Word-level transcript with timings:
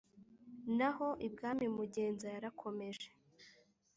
Naho 0.77 1.07
ibwami 1.27 1.65
mugenza 1.75 2.25
Yarakomeje 2.35 3.07